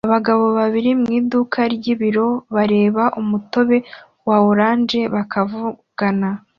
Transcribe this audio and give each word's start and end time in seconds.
Abagabo 0.07 0.45
babiri 0.57 0.89
mu 1.01 1.07
iduka 1.19 1.59
ryibiryo 1.73 2.27
bareba 2.55 3.03
umutobe 3.21 3.77
wa 4.27 4.37
orange 4.49 4.99
bakavugana 5.13 6.29